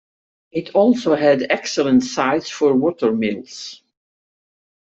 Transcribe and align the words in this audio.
It 0.51 0.71
also 0.73 1.13
had 1.15 1.43
excellent 1.51 2.03
sites 2.03 2.49
for 2.49 2.73
watermills. 2.73 3.83